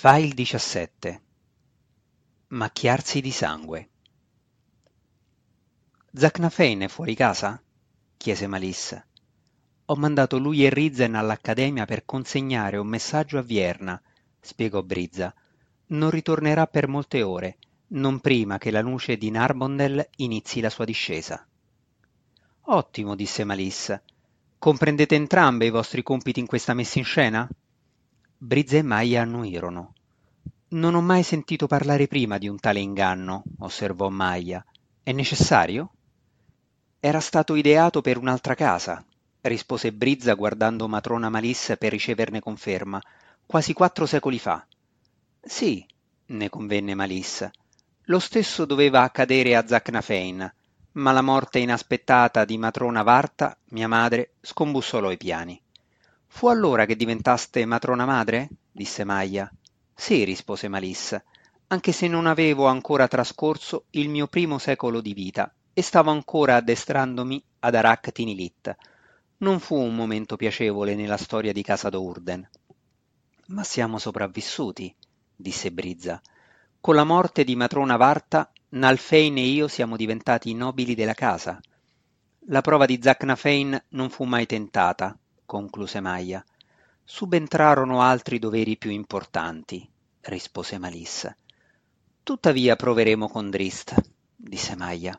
File 0.00 0.32
17 0.32 1.20
Macchiarsi 2.50 3.20
di 3.20 3.32
sangue 3.32 3.88
Zacnafein 6.12 6.82
è 6.82 6.86
fuori 6.86 7.16
casa? 7.16 7.60
chiese 8.16 8.46
Malissa. 8.46 9.04
Ho 9.86 9.96
mandato 9.96 10.38
lui 10.38 10.64
e 10.64 10.70
Rizzen 10.70 11.16
all'Accademia 11.16 11.84
per 11.84 12.04
consegnare 12.04 12.76
un 12.76 12.86
messaggio 12.86 13.38
a 13.38 13.42
Vierna, 13.42 14.00
spiegò 14.38 14.84
Brizza. 14.84 15.34
Non 15.86 16.10
ritornerà 16.10 16.68
per 16.68 16.86
molte 16.86 17.22
ore, 17.22 17.58
non 17.88 18.20
prima 18.20 18.56
che 18.56 18.70
la 18.70 18.82
luce 18.82 19.16
di 19.16 19.32
Narbondel 19.32 20.10
inizi 20.18 20.60
la 20.60 20.70
sua 20.70 20.84
discesa. 20.84 21.44
Ottimo, 22.66 23.16
disse 23.16 23.42
Malissa. 23.42 24.00
Comprendete 24.60 25.16
entrambe 25.16 25.66
i 25.66 25.70
vostri 25.70 26.04
compiti 26.04 26.38
in 26.38 26.46
questa 26.46 26.72
messa 26.72 27.00
in 27.00 27.04
scena? 27.04 27.48
E 28.40 28.82
Maia 28.82 29.22
annuirono. 29.22 29.94
Non 30.68 30.94
ho 30.94 31.00
mai 31.00 31.24
sentito 31.24 31.66
parlare 31.66 32.06
prima 32.06 32.38
di 32.38 32.46
un 32.46 32.56
tale 32.60 32.78
inganno, 32.78 33.42
osservò 33.58 34.10
Maia. 34.10 34.64
È 35.02 35.10
necessario? 35.10 35.90
Era 37.00 37.18
stato 37.18 37.56
ideato 37.56 38.00
per 38.00 38.16
un'altra 38.16 38.54
casa, 38.54 39.04
rispose 39.40 39.92
Brizza 39.92 40.34
guardando 40.34 40.86
matrona 40.86 41.28
Malissa 41.28 41.76
per 41.76 41.90
riceverne 41.90 42.38
conferma, 42.38 43.02
quasi 43.44 43.72
quattro 43.72 44.06
secoli 44.06 44.38
fa. 44.38 44.64
Sì, 45.40 45.84
ne 46.26 46.48
convenne 46.48 46.94
Malissa. 46.94 47.50
Lo 48.04 48.20
stesso 48.20 48.64
doveva 48.64 49.02
accadere 49.02 49.56
a 49.56 49.66
Zacnafein, 49.66 50.54
ma 50.92 51.10
la 51.10 51.22
morte 51.22 51.58
inaspettata 51.58 52.44
di 52.44 52.56
matrona 52.56 53.02
Varta, 53.02 53.58
mia 53.70 53.88
madre, 53.88 54.34
scombussolò 54.40 55.10
i 55.10 55.16
piani. 55.16 55.60
Fu 56.28 56.46
allora 56.46 56.86
che 56.86 56.94
diventaste 56.94 57.64
matrona 57.64 58.04
madre? 58.04 58.48
disse 58.70 59.02
Maia. 59.02 59.50
Sì, 59.92 60.22
rispose 60.22 60.68
Malissa, 60.68 61.22
anche 61.68 61.90
se 61.90 62.06
non 62.06 62.26
avevo 62.26 62.66
ancora 62.66 63.08
trascorso 63.08 63.86
il 63.90 64.08
mio 64.08 64.28
primo 64.28 64.58
secolo 64.58 65.00
di 65.00 65.12
vita 65.12 65.52
e 65.74 65.82
stavo 65.82 66.10
ancora 66.10 66.56
addestrandomi 66.56 67.42
ad 67.60 67.74
Arak 67.74 68.12
Tinilit. 68.12 68.76
Non 69.38 69.58
fu 69.58 69.74
un 69.76 69.94
momento 69.94 70.36
piacevole 70.36 70.94
nella 70.94 71.16
storia 71.16 71.52
di 71.52 71.62
casa 71.62 71.88
d'Urden. 71.88 72.48
Ma 73.46 73.64
siamo 73.64 73.98
sopravvissuti, 73.98 74.94
disse 75.34 75.72
Brizza. 75.72 76.20
Con 76.80 76.94
la 76.94 77.04
morte 77.04 77.42
di 77.42 77.56
matrona 77.56 77.96
Varta, 77.96 78.50
Nalfein 78.70 79.36
e 79.38 79.46
io 79.46 79.66
siamo 79.66 79.96
diventati 79.96 80.50
i 80.50 80.54
nobili 80.54 80.94
della 80.94 81.14
casa. 81.14 81.60
La 82.50 82.60
prova 82.60 82.86
di 82.86 83.00
Zacnafein 83.02 83.84
non 83.90 84.10
fu 84.10 84.24
mai 84.24 84.46
tentata, 84.46 85.16
concluse 85.48 86.00
Maia. 86.00 86.44
Subentrarono 87.02 88.02
altri 88.02 88.38
doveri 88.38 88.76
più 88.76 88.90
importanti, 88.90 89.88
rispose 90.20 90.76
Malissa. 90.76 91.34
Tuttavia 92.22 92.76
proveremo 92.76 93.30
con 93.30 93.48
Drist, 93.48 93.94
disse 94.36 94.76
Maia. 94.76 95.16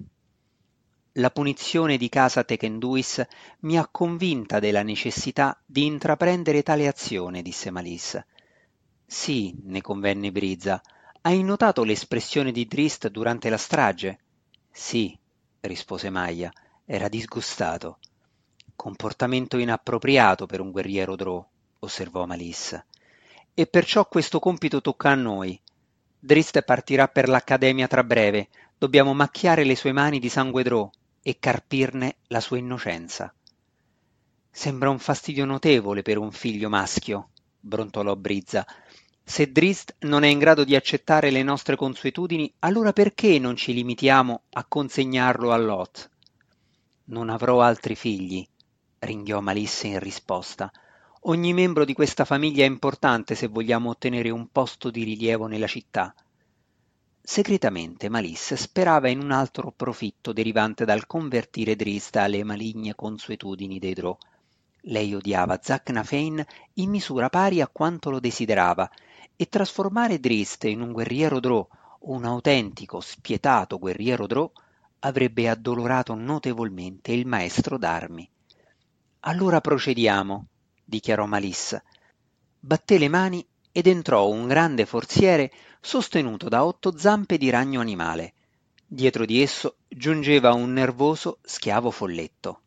La 1.14 1.32
punizione 1.32 1.98
di 1.98 2.10
casa 2.10 2.44
Tekenduis 2.44 3.26
mi 3.62 3.80
ha 3.80 3.88
convinta 3.88 4.60
della 4.60 4.84
necessità 4.84 5.60
di 5.66 5.88
intraprendere 5.88 6.62
tale 6.62 6.88
azione, 6.88 7.42
disse 7.42 7.72
Malissa. 7.72 8.24
Sì, 9.08 9.56
ne 9.64 9.82
convenne 9.82 10.32
Brizza. 10.32 10.80
Hai 11.22 11.42
notato 11.42 11.84
l'espressione 11.84 12.52
di 12.52 12.68
Drist 12.68 13.08
durante 13.08 13.50
la 13.50 13.58
strage? 13.58 14.20
Sì, 14.70 15.18
rispose 15.62 16.12
Maia. 16.12 16.54
Era 16.86 17.08
disgustato. 17.08 17.98
Comportamento 18.80 19.58
inappropriato 19.58 20.46
per 20.46 20.62
un 20.62 20.72
guerriero 20.72 21.18
Drò, 21.18 21.46
osservò 21.80 22.26
Malissa. 22.26 22.86
E 23.54 23.68
perciò 23.68 24.08
questo 24.08 24.40
compito 24.40 24.80
tocca 24.80 25.10
a 25.10 25.16
noi. 25.16 25.60
Drist 26.18 26.62
partirà 26.62 27.10
per 27.10 27.28
l'Accademia 27.28 27.90
tra 27.90 28.06
breve. 28.06 28.48
Dobbiamo 28.78 29.14
macchiare 29.14 29.66
le 29.66 29.76
sue 29.76 29.92
mani 29.92 30.18
di 30.18 30.30
sangue 30.30 30.64
Drò 30.64 30.90
e 31.22 31.40
carpirne 31.40 32.20
la 32.28 32.40
sua 32.40 32.58
innocenza. 32.58 33.34
Sembra 34.50 34.90
un 34.90 35.00
fastidio 35.00 35.44
notevole 35.44 36.02
per 36.02 36.18
un 36.18 36.32
figlio 36.32 36.70
maschio, 36.70 37.32
brontolò 37.60 38.16
Brizza. 38.16 38.66
Se 39.22 39.52
Drist 39.52 39.98
non 40.04 40.24
è 40.24 40.30
in 40.30 40.40
grado 40.40 40.64
di 40.64 40.78
accettare 40.78 41.32
le 41.32 41.44
nostre 41.44 41.76
consuetudini, 41.76 42.54
allora 42.60 42.94
perché 42.94 43.40
non 43.40 43.58
ci 43.58 43.74
limitiamo 43.74 44.44
a 44.52 44.64
consegnarlo 44.64 45.52
a 45.52 45.58
Lot? 45.58 46.10
Non 47.10 47.30
avrò 47.30 47.60
altri 47.60 47.96
figli, 47.96 48.48
ringhiò 49.00 49.40
Malisse 49.40 49.88
in 49.88 50.00
risposta. 50.00 50.72
Ogni 51.24 51.54
membro 51.54 51.86
di 51.86 51.94
questa 51.94 52.26
famiglia 52.26 52.64
è 52.64 52.68
importante 52.68 53.36
se 53.36 53.48
vogliamo 53.48 53.90
ottenere 53.90 54.30
un 54.30 54.48
posto 54.52 54.90
di 54.90 55.04
rilievo 55.04 55.48
nella 55.48 55.68
città. 55.68 56.14
Segretamente 57.22 58.10
Malisse 58.10 58.56
sperava 58.56 59.10
in 59.10 59.22
un 59.22 59.32
altro 59.32 59.72
profitto 59.76 60.34
derivante 60.34 60.86
dal 60.86 61.06
convertire 61.06 61.76
Drista 61.76 62.24
alle 62.24 62.44
maligne 62.44 62.96
consuetudini 62.96 63.80
dei 63.80 63.94
Drò. 63.94 64.18
Lei 64.84 65.14
odiava 65.14 65.60
Zacnafein 65.62 66.44
in 66.76 66.90
misura 66.90 67.30
pari 67.30 67.62
a 67.62 67.68
quanto 67.68 68.10
lo 68.10 68.20
desiderava, 68.20 68.90
e 69.36 69.48
trasformare 69.48 70.20
Drist 70.20 70.64
in 70.66 70.82
un 70.82 70.92
guerriero 70.92 71.40
Drò, 71.40 71.66
un 72.00 72.26
autentico, 72.26 73.00
spietato 73.00 73.78
guerriero 73.78 74.26
Drò, 74.26 74.50
avrebbe 75.00 75.48
addolorato 75.48 76.14
notevolmente 76.16 77.12
il 77.12 77.26
maestro 77.26 77.78
d'armi. 77.78 78.30
Allora 79.22 79.60
procediamo, 79.60 80.48
dichiarò 80.82 81.26
Malissa. 81.26 81.84
Batté 82.58 82.98
le 82.98 83.10
mani 83.10 83.46
ed 83.70 83.88
entrò 83.88 84.30
un 84.30 84.48
grande 84.48 84.86
forziere 84.86 85.52
sostenuto 85.82 86.48
da 86.48 86.64
otto 86.64 86.98
zampe 86.98 87.38
di 87.38 87.50
ragno 87.50 87.82
animale. 87.82 88.34
Dietro 88.88 89.26
di 89.26 89.42
esso 89.42 89.78
giungeva 89.90 90.54
un 90.54 90.72
nervoso 90.72 91.40
schiavo 91.42 91.92
folletto. 91.92 92.62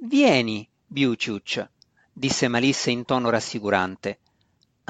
Vieni, 0.00 0.66
Biuciuc, 0.86 1.68
disse 2.12 2.48
Malissa 2.48 2.90
in 2.90 3.04
tono 3.04 3.28
rassicurante. 3.28 4.20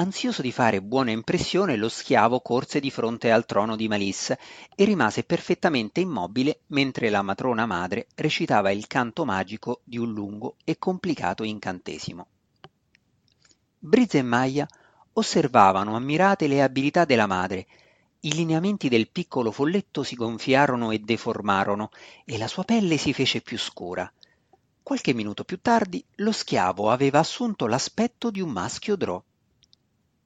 Ansioso 0.01 0.43
di 0.43 0.53
fare 0.53 0.81
buona 0.81 1.11
impressione, 1.11 1.75
lo 1.75 1.89
schiavo 1.89 2.39
corse 2.39 2.79
di 2.79 2.89
fronte 2.89 3.33
al 3.33 3.45
trono 3.47 3.75
di 3.75 3.89
Malissa 3.89 4.39
e 4.77 4.85
rimase 4.85 5.25
perfettamente 5.25 5.99
immobile 5.99 6.61
mentre 6.69 7.11
la 7.11 7.21
matrona 7.21 7.67
madre 7.67 8.07
recitava 8.15 8.71
il 8.71 8.87
canto 8.87 9.25
magico 9.25 9.81
di 9.83 9.99
un 9.99 10.13
lungo 10.13 10.55
e 10.63 10.79
complicato 10.79 11.43
incantesimo. 11.43 12.29
Brizza 13.77 14.19
e 14.19 14.23
Maia 14.23 14.69
osservavano 15.15 15.97
ammirate 15.97 16.47
le 16.47 16.63
abilità 16.63 17.05
della 17.05 17.27
madre. 17.27 17.67
I 18.21 18.35
lineamenti 18.35 18.89
del 18.89 19.11
piccolo 19.11 19.51
folletto 19.51 20.05
si 20.05 20.15
gonfiarono 20.15 20.93
e 20.93 21.01
deformarono 21.01 21.91
e 22.25 22.39
la 22.39 22.47
sua 22.47 22.63
pelle 22.63 22.99
si 22.99 23.13
fece 23.13 23.41
più 23.41 23.59
scura. 23.59 24.09
Qualche 24.81 25.13
minuto 25.13 25.43
più 25.43 25.61
tardi 25.61 26.05
lo 26.19 26.31
schiavo 26.31 26.89
aveva 26.89 27.19
assunto 27.19 27.67
l'aspetto 27.67 28.31
di 28.31 28.41
un 28.41 28.51
maschio 28.51 28.95
drò. 28.95 29.21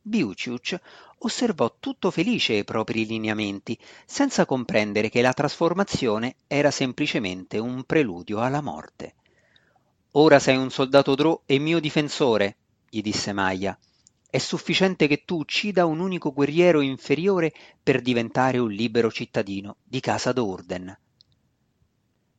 Biuciuc 0.04 0.80
osservò 1.18 1.76
tutto 1.78 2.10
felice 2.10 2.54
i 2.54 2.64
propri 2.64 3.06
lineamenti, 3.06 3.78
senza 4.04 4.44
comprendere 4.44 5.08
che 5.08 5.22
la 5.22 5.32
trasformazione 5.32 6.34
era 6.48 6.72
semplicemente 6.72 7.58
un 7.58 7.84
preludio 7.84 8.40
alla 8.40 8.60
morte. 8.60 9.14
Ora 10.12 10.40
sei 10.40 10.56
un 10.56 10.70
soldato 10.70 11.14
drò 11.14 11.40
e 11.46 11.58
mio 11.58 11.78
difensore, 11.78 12.56
gli 12.90 13.00
disse 13.00 13.32
Maia. 13.32 13.78
È 14.28 14.38
sufficiente 14.38 15.06
che 15.06 15.24
tu 15.24 15.38
uccida 15.38 15.86
un 15.86 16.00
unico 16.00 16.32
guerriero 16.32 16.80
inferiore 16.80 17.52
per 17.82 18.02
diventare 18.02 18.58
un 18.58 18.70
libero 18.70 19.10
cittadino 19.10 19.76
di 19.84 20.00
casa 20.00 20.32
d'Urden. 20.32 20.98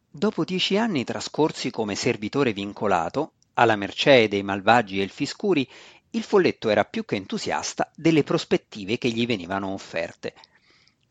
Dopo 0.10 0.44
dieci 0.44 0.78
anni 0.78 1.04
trascorsi 1.04 1.72
come 1.72 1.96
servitore 1.96 2.52
vincolato, 2.52 3.34
alla 3.54 3.76
mercé 3.76 4.28
dei 4.28 4.44
malvagi 4.44 5.00
elfi 5.00 5.26
scuri, 5.26 5.68
il 6.16 6.24
folletto 6.24 6.70
era 6.70 6.86
più 6.86 7.06
che 7.06 7.16
entusiasta 7.16 7.92
delle 7.96 8.24
prospettive 8.24 8.98
che 8.98 9.10
gli 9.10 9.26
venivano 9.26 9.70
offerte. 9.70 10.34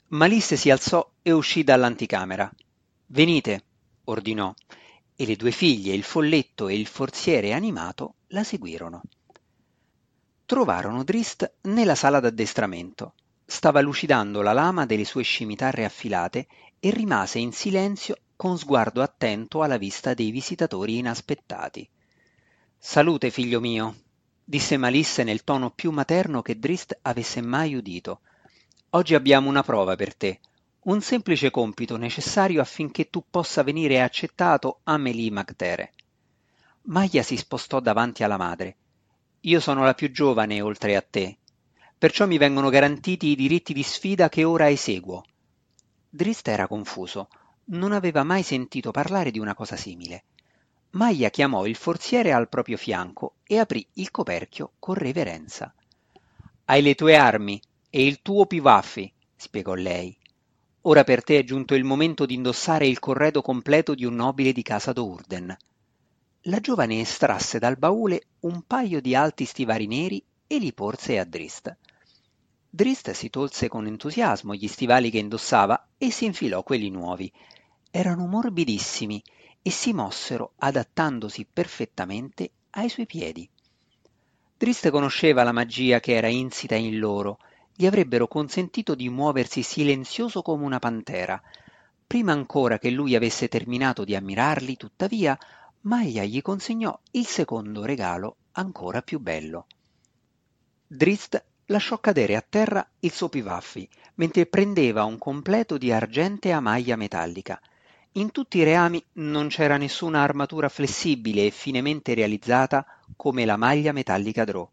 Malisse 0.09 0.57
si 0.57 0.71
alzò 0.71 1.13
e 1.23 1.33
uscì 1.33 1.65
dall'anticamera. 1.65 2.51
Venite, 3.07 3.65
ordinò, 4.05 4.55
e 5.17 5.27
le 5.27 5.37
due 5.37 5.51
figlie, 5.51 5.95
il 5.95 6.05
folletto 6.05 6.69
e 6.69 6.79
il 6.79 6.87
forziere 6.87 7.53
animato 7.53 8.15
la 8.29 8.45
seguirono. 8.45 9.03
Trovarono 10.47 11.03
Drist 11.03 11.53
nella 11.63 11.95
sala 11.95 12.21
d'addestramento. 12.21 13.15
Stava 13.45 13.81
lucidando 13.81 14.41
la 14.41 14.53
lama 14.53 14.87
delle 14.87 15.05
sue 15.05 15.25
scimitarre 15.25 15.85
affilate 15.85 16.47
e 16.79 16.91
rimase 16.91 17.39
in 17.39 17.53
silenzio 17.53 18.17
con 18.37 18.57
sguardo 18.57 19.03
attento 19.03 19.63
alla 19.63 19.79
vista 19.79 20.15
dei 20.15 20.31
visitatori 20.31 20.99
inaspettati. 20.99 21.89
Salute, 22.79 23.31
figlio 23.31 23.61
mio, 23.61 23.97
disse 24.45 24.77
Malisse 24.77 25.25
nel 25.25 25.45
tono 25.45 25.71
più 25.71 25.91
materno 25.91 26.43
che 26.43 26.59
Drist 26.59 26.99
avesse 27.03 27.41
mai 27.41 27.75
udito. 27.75 28.21
Oggi 28.91 29.15
abbiamo 29.15 29.49
una 29.49 29.63
prova 29.63 29.97
per 29.97 30.15
te, 30.15 30.41
un 30.85 31.01
semplice 31.01 31.51
compito 31.51 31.97
necessario 31.97 32.61
affinché 32.61 33.09
tu 33.09 33.25
possa 33.31 33.63
venire 33.63 34.03
accettato 34.03 34.81
a 34.85 34.97
Melie 34.97 35.31
Magtere. 35.31 35.93
Maia 36.83 37.23
si 37.23 37.37
spostò 37.37 37.79
davanti 37.79 38.25
alla 38.25 38.37
madre. 38.37 38.77
Io 39.43 39.61
sono 39.61 39.85
la 39.85 39.95
più 39.95 40.11
giovane 40.11 40.61
oltre 40.61 40.97
a 40.97 41.03
te. 41.03 41.39
perciò 42.03 42.27
mi 42.27 42.37
vengono 42.37 42.69
garantiti 42.69 43.29
i 43.29 43.37
diritti 43.37 43.73
di 43.73 43.85
sfida 43.85 44.29
che 44.29 44.43
ora 44.43 44.69
eseguo. 44.69 45.23
Drist 46.09 46.49
era 46.49 46.67
confuso, 46.67 47.29
non 47.67 47.93
aveva 47.93 48.25
mai 48.25 48.43
sentito 48.43 48.91
parlare 48.91 49.31
di 49.31 49.39
una 49.39 49.55
cosa 49.55 49.77
simile. 49.77 50.25
Maia 50.93 51.31
chiamò 51.31 51.65
il 51.65 51.77
forziere 51.77 52.33
al 52.33 52.51
proprio 52.51 52.77
fianco 52.77 53.37
e 53.45 53.59
aprì 53.59 53.87
il 53.95 54.11
coperchio 54.11 54.73
con 54.79 54.95
reverenza. 54.95 55.75
Hai 56.67 56.83
le 56.83 56.95
tue 56.95 57.17
armi 57.17 57.59
e 57.89 58.07
il 58.07 58.21
tuo 58.21 58.45
pivaffi, 58.45 59.11
spiegò 59.35 59.73
lei. 59.73 60.15
Ora 60.83 61.03
per 61.03 61.25
te 61.25 61.39
è 61.39 61.45
giunto 61.45 61.75
il 61.75 61.85
momento 61.85 62.27
di 62.27 62.35
indossare 62.35 62.87
il 62.87 62.99
corredo 62.99 63.41
completo 63.41 63.95
di 63.95 64.05
un 64.05 64.17
nobile 64.17 64.53
di 64.53 64.63
casa 64.63 64.93
d'Urden. 64.93 65.57
La 66.43 66.61
giovane 66.61 67.01
estrasse 67.01 67.59
dal 67.59 67.79
baule 67.79 68.27
un 68.41 68.63
paio 68.67 69.01
di 69.01 69.15
alti 69.15 69.47
stivali 69.47 69.87
neri 69.87 70.23
e 70.47 70.59
li 70.59 70.75
porse 70.75 71.19
a 71.19 71.25
Drist. 71.25 71.75
Drist 72.69 73.13
si 73.13 73.31
tolse 73.31 73.69
con 73.69 73.87
entusiasmo 73.87 74.55
gli 74.55 74.69
stivali 74.69 75.09
che 75.09 75.19
indossava 75.19 75.89
e 75.97 76.11
si 76.11 76.27
infilò 76.27 76.63
quelli 76.63 76.91
nuovi. 76.91 77.33
Erano 77.91 78.27
morbidissimi 78.27 79.23
e 79.63 79.71
si 79.71 79.93
mossero 79.93 80.53
adattandosi 80.57 81.47
perfettamente 81.51 82.51
ai 82.71 82.89
suoi 82.89 83.07
piedi. 83.07 83.49
Drist 84.57 84.91
conosceva 84.91 85.43
la 85.43 85.53
magia 85.53 86.01
che 86.01 86.15
era 86.15 86.29
insita 86.29 86.75
in 86.75 86.99
loro, 86.99 87.39
gli 87.75 87.87
avrebbero 87.87 88.29
consentito 88.29 88.95
di 88.95 89.09
muoversi 89.09 89.63
silenzioso 89.63 90.43
come 90.43 90.65
una 90.65 90.79
pantera. 90.79 91.41
Prima 92.07 92.33
ancora 92.33 92.79
che 92.79 92.91
lui 92.91 93.15
avesse 93.15 93.49
terminato 93.49 94.05
di 94.05 94.15
ammirarli, 94.15 94.77
tuttavia, 94.77 95.39
Maya 95.83 96.23
gli 96.25 96.41
consegnò 96.43 96.97
il 97.13 97.27
secondo 97.27 97.85
regalo 97.85 98.37
ancora 98.53 99.03
più 99.03 99.19
bello. 99.19 99.67
Drist 100.87 101.43
lasciò 101.67 101.99
cadere 101.99 102.37
a 102.37 102.45
terra 102.47 102.87
il 103.01 103.11
suo 103.11 103.29
pivaffi, 103.29 103.89
mentre 104.17 104.47
prendeva 104.47 105.05
un 105.05 105.19
completo 105.19 105.79
di 105.79 105.91
argentea 105.91 106.61
maglia 106.61 106.97
metallica. 106.97 107.61
In 108.17 108.31
tutti 108.31 108.59
i 108.59 108.63
reami 108.63 109.03
non 109.15 109.49
c'era 109.49 109.79
nessuna 109.79 110.21
armatura 110.21 110.69
flessibile 110.69 111.47
e 111.47 111.51
finemente 111.51 112.13
realizzata 112.13 112.85
come 113.17 113.47
la 113.47 113.57
maglia 113.57 113.93
metallica 113.93 114.45
Drò. 114.45 114.71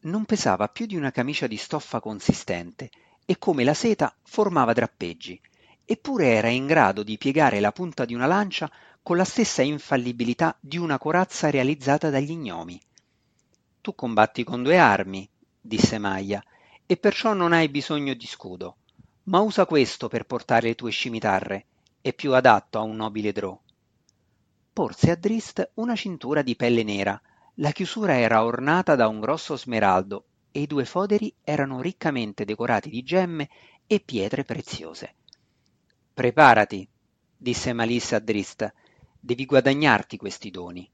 Non 0.00 0.26
pesava 0.26 0.68
più 0.68 0.84
di 0.84 0.94
una 0.94 1.10
camicia 1.10 1.46
di 1.46 1.56
stoffa 1.56 2.00
consistente 2.00 2.90
e 3.24 3.38
come 3.38 3.64
la 3.64 3.72
seta 3.72 4.14
formava 4.24 4.74
drappeggi, 4.74 5.40
eppure 5.86 6.34
era 6.34 6.48
in 6.48 6.66
grado 6.66 7.02
di 7.02 7.16
piegare 7.16 7.60
la 7.60 7.72
punta 7.72 8.04
di 8.04 8.12
una 8.12 8.26
lancia 8.26 8.70
con 9.02 9.16
la 9.16 9.24
stessa 9.24 9.62
infallibilità 9.62 10.54
di 10.60 10.76
una 10.76 10.98
corazza 10.98 11.48
realizzata 11.48 12.10
dagli 12.10 12.36
gnomi. 12.36 12.78
Tu 13.80 13.94
combatti 13.94 14.44
con 14.44 14.62
due 14.62 14.76
armi, 14.76 15.26
disse 15.58 15.96
Maia, 15.96 16.44
e 16.84 16.98
perciò 16.98 17.32
non 17.32 17.54
hai 17.54 17.70
bisogno 17.70 18.12
di 18.12 18.26
scudo, 18.26 18.76
ma 19.24 19.40
usa 19.40 19.64
questo 19.64 20.08
per 20.08 20.26
portare 20.26 20.68
le 20.68 20.74
tue 20.74 20.90
scimitarre 20.90 21.64
è 22.00 22.14
più 22.14 22.34
adatto 22.34 22.78
a 22.78 22.82
un 22.82 22.96
nobile 22.96 23.32
drò. 23.32 23.58
Porse 24.72 25.10
a 25.10 25.16
Drist 25.16 25.72
una 25.74 25.94
cintura 25.94 26.42
di 26.42 26.56
pelle 26.56 26.82
nera, 26.82 27.20
la 27.54 27.72
chiusura 27.72 28.18
era 28.18 28.44
ornata 28.44 28.94
da 28.94 29.06
un 29.08 29.20
grosso 29.20 29.56
smeraldo 29.56 30.24
e 30.50 30.62
i 30.62 30.66
due 30.66 30.84
foderi 30.84 31.32
erano 31.42 31.80
riccamente 31.80 32.44
decorati 32.44 32.88
di 32.88 33.02
gemme 33.02 33.48
e 33.86 34.00
pietre 34.00 34.44
preziose. 34.44 35.14
Preparati, 36.14 36.88
disse 37.36 37.72
Malissa 37.72 38.16
a 38.16 38.20
Drist, 38.20 38.72
devi 39.18 39.44
guadagnarti 39.44 40.16
questi 40.16 40.50
doni. 40.50 40.90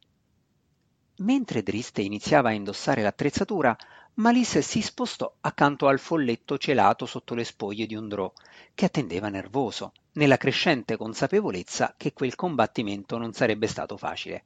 Mentre 1.18 1.62
Drist 1.62 1.98
iniziava 1.98 2.48
a 2.48 2.52
indossare 2.52 3.02
l'attrezzatura, 3.02 3.76
Malisse 4.14 4.62
si 4.62 4.82
spostò 4.82 5.36
accanto 5.40 5.86
al 5.86 5.98
folletto 5.98 6.58
celato 6.58 7.06
sotto 7.06 7.34
le 7.34 7.44
spoglie 7.44 7.86
di 7.86 7.94
un 7.94 8.08
drò, 8.08 8.32
che 8.74 8.86
attendeva 8.86 9.28
nervoso, 9.28 9.92
nella 10.16 10.36
crescente 10.36 10.96
consapevolezza 10.96 11.94
che 11.96 12.12
quel 12.12 12.34
combattimento 12.34 13.18
non 13.18 13.32
sarebbe 13.32 13.66
stato 13.66 13.96
facile. 13.96 14.44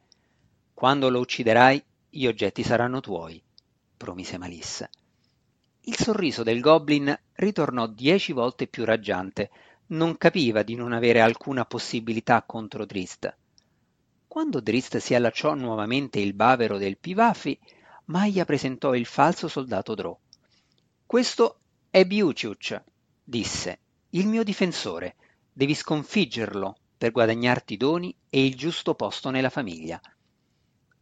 Quando 0.74 1.08
lo 1.10 1.20
ucciderai, 1.20 1.82
gli 2.08 2.26
oggetti 2.26 2.62
saranno 2.62 3.00
tuoi, 3.00 3.42
promise 3.96 4.38
Malisse. 4.38 4.90
Il 5.82 5.96
sorriso 5.96 6.42
del 6.42 6.60
goblin 6.60 7.16
ritornò 7.34 7.86
dieci 7.86 8.32
volte 8.32 8.66
più 8.66 8.84
raggiante. 8.84 9.50
Non 9.88 10.16
capiva 10.18 10.62
di 10.62 10.74
non 10.74 10.92
avere 10.92 11.20
alcuna 11.20 11.64
possibilità 11.64 12.42
contro 12.42 12.84
Drist. 12.84 13.36
Quando 14.28 14.60
Drist 14.60 14.98
si 14.98 15.14
allacciò 15.14 15.54
nuovamente 15.54 16.20
il 16.20 16.34
bavero 16.34 16.78
del 16.78 16.98
Pivafi, 16.98 17.58
Maia 18.06 18.44
presentò 18.44 18.94
il 18.94 19.06
falso 19.06 19.48
soldato 19.48 19.94
Drò. 19.94 20.16
Questo 21.06 21.58
è 21.90 22.04
Biuciuc, 22.04 22.82
disse, 23.24 23.80
il 24.10 24.26
mio 24.26 24.44
difensore. 24.44 25.16
Devi 25.52 25.74
sconfiggerlo 25.74 26.76
per 26.96 27.10
guadagnarti 27.10 27.76
doni 27.76 28.14
e 28.28 28.44
il 28.44 28.54
giusto 28.54 28.94
posto 28.94 29.30
nella 29.30 29.50
famiglia. 29.50 30.00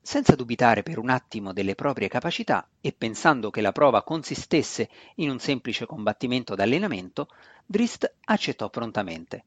Senza 0.00 0.35
dubitare 0.35 0.83
per 0.83 0.99
un 0.99 1.11
attimo 1.11 1.53
delle 1.53 1.75
proprie 1.75 2.09
capacità 2.09 2.67
e 2.81 2.93
pensando 2.93 3.50
che 3.50 3.61
la 3.61 3.73
prova 3.73 4.03
consistesse 4.03 4.89
in 5.17 5.29
un 5.29 5.39
semplice 5.39 5.85
combattimento 5.85 6.55
d'allenamento, 6.55 7.29
Drist 7.67 8.11
accettò 8.25 8.71
prontamente. 8.71 9.45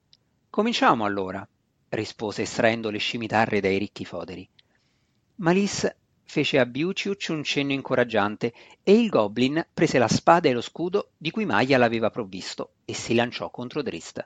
Cominciamo 0.51 1.05
allora, 1.05 1.47
rispose 1.89 2.43
estraendo 2.43 2.91
le 2.91 2.99
scimitarre 2.99 3.59
dai 3.59 3.77
ricchi 3.79 4.05
foderi. 4.05 4.47
Malis 5.37 5.91
fece 6.23 6.59
a 6.59 6.65
Biuciuc 6.65 7.27
un 7.29 7.43
cenno 7.43 7.71
incoraggiante 7.71 8.53
e 8.83 8.93
il 8.93 9.09
goblin 9.09 9.65
prese 9.73 9.97
la 9.97 10.07
spada 10.07 10.47
e 10.47 10.53
lo 10.53 10.61
scudo 10.61 11.11
di 11.17 11.31
cui 11.31 11.45
Maya 11.45 11.77
l'aveva 11.77 12.09
provvisto 12.09 12.73
e 12.85 12.93
si 12.93 13.15
lanciò 13.15 13.49
contro 13.49 13.81
Drist. 13.81 14.25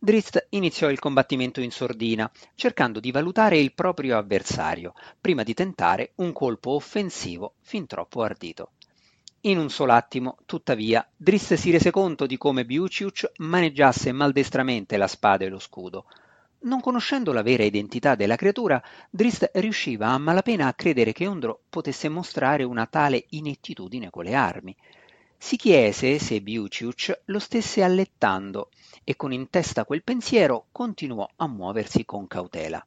Drist 0.00 0.46
iniziò 0.50 0.90
il 0.90 1.00
combattimento 1.00 1.60
in 1.60 1.72
sordina, 1.72 2.30
cercando 2.54 3.00
di 3.00 3.10
valutare 3.10 3.58
il 3.58 3.72
proprio 3.72 4.16
avversario, 4.16 4.94
prima 5.20 5.42
di 5.42 5.54
tentare 5.54 6.12
un 6.16 6.32
colpo 6.32 6.70
offensivo 6.70 7.54
fin 7.62 7.84
troppo 7.86 8.22
ardito. 8.22 8.70
In 9.42 9.58
un 9.58 9.70
solo 9.70 9.94
attimo, 9.94 10.36
tuttavia, 10.46 11.04
Drist 11.16 11.54
si 11.54 11.72
rese 11.72 11.90
conto 11.90 12.26
di 12.26 12.36
come 12.36 12.64
Biuciuc 12.64 13.32
maneggiasse 13.38 14.12
maldestramente 14.12 14.96
la 14.96 15.08
spada 15.08 15.44
e 15.44 15.48
lo 15.48 15.58
scudo. 15.58 16.04
Non 16.60 16.80
conoscendo 16.80 17.32
la 17.32 17.42
vera 17.42 17.64
identità 17.64 18.14
della 18.14 18.36
creatura, 18.36 18.80
Drist 19.10 19.50
riusciva 19.54 20.10
a 20.10 20.18
malapena 20.18 20.68
a 20.68 20.74
credere 20.74 21.10
che 21.10 21.26
Ondro 21.26 21.62
potesse 21.68 22.08
mostrare 22.08 22.62
una 22.62 22.86
tale 22.86 23.24
inettitudine 23.30 24.10
con 24.10 24.22
le 24.22 24.34
armi. 24.34 24.76
Si 25.40 25.56
chiese 25.56 26.18
se 26.18 26.42
Biuciuc 26.42 27.22
lo 27.26 27.38
stesse 27.38 27.84
allettando 27.84 28.70
e 29.04 29.14
con 29.14 29.32
in 29.32 29.48
testa 29.48 29.84
quel 29.84 30.02
pensiero 30.02 30.66
continuò 30.72 31.26
a 31.36 31.46
muoversi 31.46 32.04
con 32.04 32.26
cautela. 32.26 32.84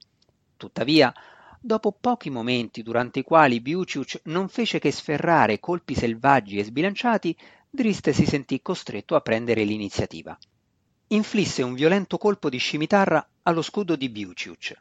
Tuttavia, 0.58 1.14
dopo 1.60 1.92
pochi 1.94 2.30
momenti 2.30 2.84
durante 2.84 3.20
i 3.20 3.24
quali 3.24 3.62
Biuciuc 3.62 4.22
non 4.26 4.50
fece 4.50 4.80
che 4.80 4.92
sferrare 4.92 5.62
colpi 5.62 5.96
selvaggi 5.96 6.58
e 6.58 6.66
sbilanciati, 6.66 7.36
Drist 7.70 8.10
si 8.10 8.26
sentì 8.26 8.62
costretto 8.62 9.16
a 9.16 9.22
prendere 9.22 9.64
l'iniziativa. 9.64 10.38
Inflisse 11.08 11.64
un 11.64 11.74
violento 11.74 12.18
colpo 12.18 12.50
di 12.50 12.58
scimitarra 12.58 13.26
allo 13.44 13.62
scudo 13.62 13.96
di 13.96 14.10
Biuciuc. 14.10 14.76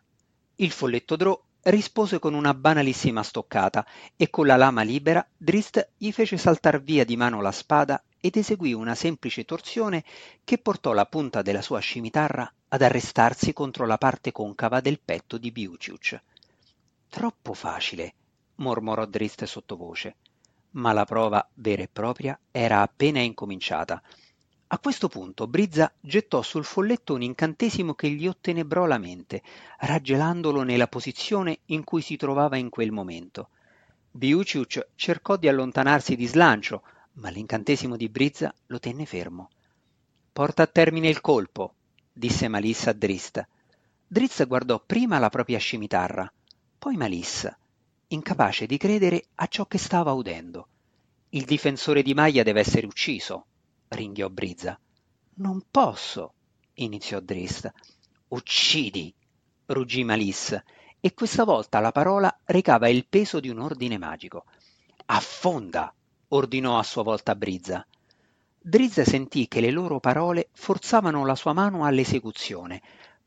Il 0.56 0.72
folletto 0.72 1.14
Drò 1.14 1.40
rispose 1.64 2.18
con 2.18 2.34
una 2.34 2.54
banalissima 2.54 3.22
stoccata 3.22 3.86
e 4.16 4.30
con 4.30 4.46
la 4.46 4.56
lama 4.56 4.82
libera 4.82 5.26
Drist 5.36 5.90
gli 5.96 6.10
fece 6.10 6.38
saltar 6.38 6.82
via 6.82 7.04
di 7.04 7.16
mano 7.16 7.40
la 7.40 7.52
spada 7.52 8.02
ed 8.20 8.36
eseguì 8.36 8.72
una 8.72 8.94
semplice 8.94 9.44
torsione 9.44 10.04
che 10.44 10.58
portò 10.58 10.92
la 10.92 11.06
punta 11.06 11.42
della 11.42 11.62
sua 11.62 11.80
scimitarra 11.80 12.50
ad 12.68 12.82
arrestarsi 12.82 13.52
contro 13.52 13.86
la 13.86 13.98
parte 13.98 14.32
concava 14.32 14.80
del 14.80 15.00
petto 15.00 15.38
di 15.38 15.50
Biuciuc. 15.50 16.20
Troppo 17.08 17.54
facile, 17.54 18.14
mormorò 18.56 19.04
Drist 19.06 19.44
sottovoce, 19.44 20.16
ma 20.72 20.92
la 20.92 21.04
prova 21.04 21.46
vera 21.54 21.82
e 21.82 21.88
propria 21.88 22.38
era 22.50 22.82
appena 22.82 23.20
incominciata. 23.20 24.02
A 24.72 24.78
questo 24.78 25.08
punto 25.08 25.48
Brizza 25.48 25.92
gettò 25.98 26.42
sul 26.42 26.64
folletto 26.64 27.14
un 27.14 27.22
incantesimo 27.22 27.94
che 27.94 28.08
gli 28.08 28.28
ottenebrò 28.28 28.86
la 28.86 28.98
mente, 28.98 29.42
raggelandolo 29.78 30.62
nella 30.62 30.86
posizione 30.86 31.58
in 31.66 31.82
cui 31.82 32.02
si 32.02 32.14
trovava 32.16 32.56
in 32.56 32.68
quel 32.68 32.92
momento. 32.92 33.48
Biuciuc 34.12 34.90
cercò 34.94 35.36
di 35.36 35.48
allontanarsi 35.48 36.14
di 36.14 36.24
slancio, 36.24 36.84
ma 37.14 37.30
l'incantesimo 37.30 37.96
di 37.96 38.08
Brizza 38.08 38.54
lo 38.66 38.78
tenne 38.78 39.06
fermo. 39.06 39.50
Porta 40.32 40.62
a 40.62 40.68
termine 40.68 41.08
il 41.08 41.20
colpo, 41.20 41.74
disse 42.12 42.46
Malissa 42.46 42.90
a 42.90 42.92
Drist. 42.92 43.44
Drizzt 44.06 44.46
guardò 44.46 44.78
prima 44.78 45.18
la 45.18 45.30
propria 45.30 45.58
scimitarra, 45.58 46.32
poi 46.78 46.96
Malissa, 46.96 47.58
incapace 48.06 48.66
di 48.66 48.76
credere 48.76 49.24
a 49.34 49.48
ciò 49.48 49.66
che 49.66 49.78
stava 49.78 50.12
udendo. 50.12 50.68
Il 51.30 51.44
difensore 51.44 52.02
di 52.02 52.14
Maglia 52.14 52.44
deve 52.44 52.60
essere 52.60 52.86
ucciso, 52.86 53.46
ringhiò 53.90 54.28
Brizza. 54.28 54.78
Non 55.34 55.62
posso, 55.70 56.34
iniziò 56.74 57.20
Drist. 57.20 57.72
Uccidi, 58.28 59.12
ruggì 59.66 60.04
Malissa, 60.04 60.62
e 61.00 61.14
questa 61.14 61.44
volta 61.44 61.80
la 61.80 61.90
parola 61.90 62.34
recava 62.44 62.88
il 62.88 63.06
peso 63.08 63.40
di 63.40 63.48
un 63.48 63.58
ordine 63.58 63.98
magico. 63.98 64.44
Affonda, 65.06 65.92
ordinò 66.28 66.78
a 66.78 66.82
sua 66.84 67.02
volta 67.02 67.34
Brizza. 67.34 67.84
Drizzt 68.62 69.00
sentì 69.02 69.48
che 69.48 69.60
le 69.60 69.70
loro 69.70 69.98
parole 69.98 70.50
forzavano 70.52 71.24
la 71.24 71.34
sua 71.34 71.52
mano 71.52 71.84
all'esecuzione. 71.84 72.80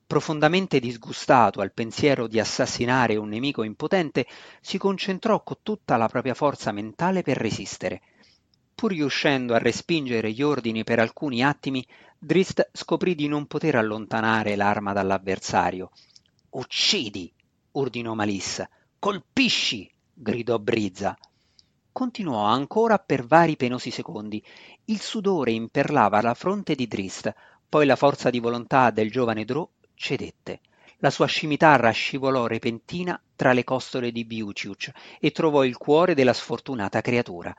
Profondamente 0.06 0.80
disgustato 0.80 1.60
al 1.60 1.74
pensiero 1.74 2.28
di 2.28 2.40
assassinare 2.40 3.16
un 3.16 3.30
nemico 3.30 3.64
impotente, 3.64 4.28
si 4.62 4.78
concentrò 4.78 5.42
con 5.44 5.58
tutta 5.62 5.98
la 5.98 6.08
propria 6.08 6.36
forza 6.36 6.72
mentale 6.72 7.22
per 7.22 7.38
resistere. 7.38 8.02
Pur 8.84 8.92
riuscendo 8.92 9.54
a 9.54 9.60
respingere 9.60 10.34
gli 10.34 10.42
ordini 10.42 10.84
per 10.84 11.00
alcuni 11.00 11.42
attimi, 11.42 11.88
Drizzt 12.20 12.70
scoprì 12.74 13.16
di 13.16 13.30
non 13.30 13.46
poter 13.46 13.76
allontanare 13.76 14.58
l'arma 14.58 14.92
dall'avversario. 14.92 15.90
Uccidi! 16.50 17.32
ordinò 17.72 18.14
Malissa. 18.14 18.68
Colpisci! 19.00 19.90
gridò 20.14 20.60
Brizza. 20.60 21.18
Continuò 21.94 22.44
ancora 22.44 23.00
per 23.00 23.26
vari 23.26 23.56
penosi 23.56 23.90
secondi. 23.90 24.44
Il 24.84 25.00
sudore 25.00 25.54
imperlava 25.54 26.22
la 26.22 26.34
fronte 26.34 26.76
di 26.76 26.86
Drist, 26.86 27.34
poi 27.70 27.86
la 27.86 27.96
forza 27.96 28.30
di 28.30 28.42
volontà 28.42 28.92
del 28.92 29.10
giovane 29.10 29.46
Drò 29.46 29.66
cedette. 29.94 30.60
La 30.98 31.10
sua 31.10 31.28
scimitarra 31.28 31.90
scivolò 31.92 32.48
repentina 32.48 33.18
tra 33.34 33.54
le 33.54 33.64
costole 33.64 34.12
di 34.12 34.26
Biuciuc 34.26 34.92
e 35.22 35.32
trovò 35.32 35.64
il 35.64 35.78
cuore 35.78 36.14
della 36.14 36.34
sfortunata 36.34 37.00
creatura. 37.00 37.56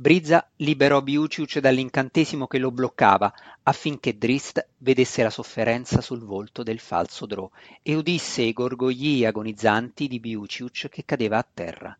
Brizza 0.00 0.50
liberò 0.56 1.02
Biuciuc 1.02 1.58
dall'incantesimo 1.58 2.46
che 2.46 2.56
lo 2.56 2.70
bloccava 2.70 3.30
affinché 3.64 4.16
Drist 4.16 4.66
vedesse 4.78 5.22
la 5.22 5.28
sofferenza 5.28 6.00
sul 6.00 6.24
volto 6.24 6.62
del 6.62 6.78
falso 6.78 7.26
Drò 7.26 7.50
e 7.82 7.94
udisse 7.94 8.40
i 8.40 8.54
gorgogli 8.54 9.26
agonizzanti 9.26 10.08
di 10.08 10.18
Biuciuc 10.18 10.88
che 10.88 11.04
cadeva 11.04 11.36
a 11.36 11.46
terra. 11.52 11.98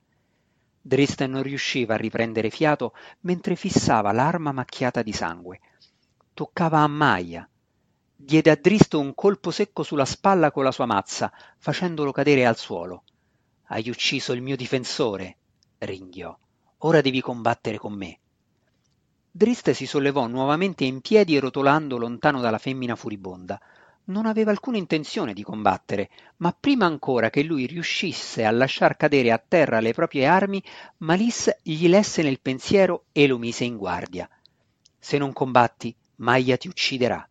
Drist 0.80 1.22
non 1.26 1.42
riusciva 1.42 1.92
a 1.92 1.98
riprendere 1.98 2.48
fiato 2.48 2.94
mentre 3.20 3.54
fissava 3.54 4.12
l'arma 4.12 4.52
macchiata 4.52 5.02
di 5.02 5.12
sangue. 5.12 5.60
Toccava 6.32 6.78
a 6.78 6.86
Maia. 6.86 7.46
Diede 8.16 8.50
a 8.50 8.56
Drist 8.56 8.94
un 8.94 9.14
colpo 9.14 9.50
secco 9.50 9.82
sulla 9.82 10.06
spalla 10.06 10.50
con 10.50 10.64
la 10.64 10.72
sua 10.72 10.86
mazza, 10.86 11.30
facendolo 11.58 12.12
cadere 12.12 12.46
al 12.46 12.56
suolo. 12.56 13.02
Hai 13.64 13.90
ucciso 13.90 14.32
il 14.32 14.40
mio 14.40 14.56
difensore, 14.56 15.36
ringhiò. 15.80 16.34
Ora 16.82 17.00
devi 17.00 17.20
combattere 17.20 17.78
con 17.78 17.92
me. 17.92 18.18
Drist 19.30 19.70
si 19.70 19.86
sollevò 19.86 20.26
nuovamente 20.26 20.84
in 20.84 21.00
piedi 21.00 21.38
rotolando 21.38 21.96
lontano 21.98 22.40
dalla 22.40 22.58
femmina 22.58 22.96
furibonda 22.96 23.60
non 24.10 24.26
aveva 24.26 24.50
alcuna 24.50 24.76
intenzione 24.76 25.32
di 25.32 25.42
combattere, 25.42 26.10
ma 26.38 26.54
prima 26.58 26.84
ancora 26.84 27.30
che 27.30 27.42
lui 27.42 27.66
riuscisse 27.66 28.44
a 28.44 28.50
lasciar 28.50 28.96
cadere 28.96 29.30
a 29.30 29.42
terra 29.46 29.80
le 29.80 29.92
proprie 29.92 30.26
armi, 30.26 30.62
Malis 30.98 31.56
gli 31.62 31.88
lesse 31.88 32.22
nel 32.22 32.40
pensiero 32.40 33.04
e 33.12 33.26
lo 33.26 33.38
mise 33.38 33.64
in 33.64 33.76
guardia. 33.76 34.28
Se 34.98 35.16
non 35.16 35.32
combatti, 35.32 35.94
Maya 36.16 36.56
ti 36.56 36.68
ucciderà. 36.68 37.26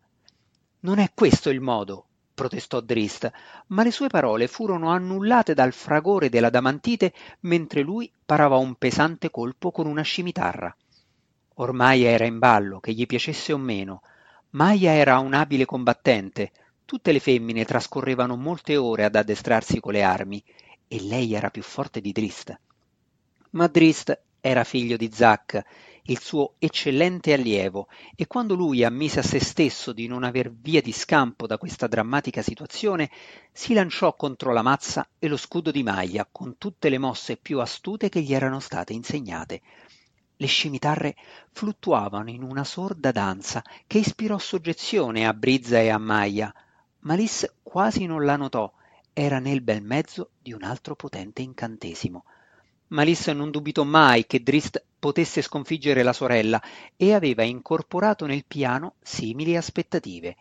Non 0.81 0.99
è 0.99 1.11
questo 1.13 1.49
il 1.49 1.59
modo, 1.59 2.07
protestò 2.39 2.79
Drist, 2.79 3.29
ma 3.67 3.83
le 3.83 3.91
sue 3.91 4.07
parole 4.07 4.47
furono 4.47 4.91
annullate 4.91 5.53
dal 5.53 5.73
fragore 5.73 6.29
della 6.29 6.49
damantite 6.49 7.11
mentre 7.41 7.81
lui 7.81 8.09
parava 8.25 8.55
un 8.55 8.75
pesante 8.75 9.29
colpo 9.29 9.71
con 9.71 9.87
una 9.87 10.03
scimitarra. 10.03 10.73
Ormai 11.55 12.03
era 12.03 12.23
in 12.23 12.39
ballo, 12.39 12.79
che 12.79 12.93
gli 12.93 13.05
piacesse 13.05 13.51
o 13.51 13.57
meno. 13.57 14.01
Maya 14.51 14.93
era 14.93 15.19
un 15.19 15.33
abile 15.33 15.65
combattente, 15.65 16.51
Tutte 16.89 17.11
le 17.11 17.19
femmine 17.19 17.65
trascorrevano 17.65 18.35
molte 18.35 18.75
ore 18.75 19.03
ad 19.03 19.13
addestrarsi 19.13 19.79
con 19.79 19.93
le 19.93 20.01
armi 20.01 20.43
e 20.87 20.99
lei 21.03 21.35
era 21.35 21.51
più 21.51 21.61
forte 21.61 22.01
di 22.01 22.11
Drist. 22.11 22.59
Ma 23.51 23.67
Drist 23.67 24.19
era 24.41 24.63
figlio 24.63 24.97
di 24.97 25.11
Zac, 25.13 25.63
il 26.03 26.19
suo 26.19 26.55
eccellente 26.59 27.33
allievo, 27.33 27.87
e 28.15 28.27
quando 28.27 28.55
lui 28.55 28.83
ammise 28.83 29.19
a 29.19 29.23
se 29.23 29.39
stesso 29.39 29.91
di 29.93 30.07
non 30.07 30.23
aver 30.23 30.51
via 30.51 30.81
di 30.81 30.91
scampo 30.91 31.47
da 31.47 31.57
questa 31.57 31.87
drammatica 31.87 32.41
situazione, 32.41 33.09
si 33.51 33.73
lanciò 33.73 34.15
contro 34.15 34.53
la 34.53 34.61
mazza 34.61 35.07
e 35.19 35.27
lo 35.27 35.37
scudo 35.37 35.71
di 35.71 35.83
maglia 35.83 36.27
con 36.31 36.57
tutte 36.57 36.89
le 36.89 36.97
mosse 36.97 37.37
più 37.37 37.59
astute 37.59 38.09
che 38.09 38.21
gli 38.21 38.33
erano 38.33 38.59
state 38.59 38.93
insegnate. 38.93 39.61
Le 40.37 40.47
scimitarre 40.47 41.15
fluttuavano 41.51 42.29
in 42.29 42.43
una 42.43 42.63
sorda 42.63 43.11
danza 43.11 43.63
che 43.85 43.97
ispirò 43.97 44.37
soggezione 44.37 45.27
a 45.27 45.33
Brizza 45.33 45.79
e 45.79 45.89
a 45.89 45.97
Maia, 45.97 46.53
Malisse 47.01 47.55
quasi 47.63 48.05
non 48.05 48.25
la 48.25 48.35
notò, 48.35 48.69
era 49.13 49.39
nel 49.39 49.61
bel 49.61 49.81
mezzo 49.81 50.31
di 50.41 50.51
un 50.51 50.63
altro 50.63 50.95
potente 50.95 51.41
incantesimo. 51.41 52.25
Malisse 52.89 53.33
non 53.33 53.51
dubitò 53.51 53.83
mai 53.83 54.25
che 54.25 54.41
Drist 54.41 54.83
potesse 54.97 55.41
sconfiggere 55.41 56.03
la 56.03 56.13
sorella 56.13 56.61
e 56.95 57.13
aveva 57.13 57.43
incorporato 57.43 58.25
nel 58.25 58.45
piano 58.45 58.95
simili 59.01 59.55
aspettative. 59.55 60.35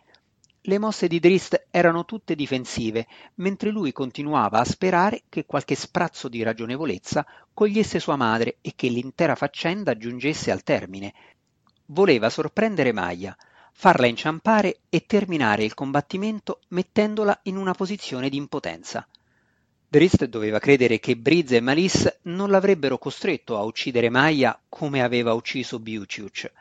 Le 0.63 0.79
mosse 0.79 1.09
di 1.09 1.21
Drist 1.21 1.67
erano 1.71 2.05
tutte 2.05 2.35
difensive, 2.35 3.07
mentre 3.37 3.71
lui 3.71 3.93
continuava 3.93 4.59
a 4.59 4.65
sperare 4.65 5.23
che 5.29 5.47
qualche 5.47 5.75
sprazzo 5.75 6.29
di 6.29 6.43
ragionevolezza 6.43 7.25
cogliesse 7.55 8.01
sua 8.01 8.17
madre 8.17 8.59
e 8.61 8.73
che 8.77 8.89
l'intera 8.89 9.35
faccenda 9.35 9.97
giungesse 9.97 10.51
al 10.51 10.63
termine. 10.63 11.15
Voleva 11.87 12.29
sorprendere 12.29 12.93
Maya, 12.93 13.37
farla 13.73 14.07
inciampare 14.07 14.81
e 14.89 15.07
terminare 15.07 15.65
il 15.65 15.75
combattimento 15.75 16.61
mettendola 16.69 17.39
in 17.45 17.57
una 17.57 17.73
posizione 17.73 18.29
di 18.29 18.37
impotenza. 18.37 19.07
Drist 19.91 20.27
doveva 20.27 20.59
credere 20.59 20.99
che 20.99 21.17
Briz 21.17 21.53
e 21.53 21.61
Malis 21.61 22.19
non 22.25 22.51
l'avrebbero 22.51 22.99
costretto 22.99 23.57
a 23.57 23.63
uccidere 23.63 24.11
Maya 24.11 24.61
come 24.69 25.03
aveva 25.03 25.33
ucciso 25.33 25.79
Biuciuc. 25.79 26.53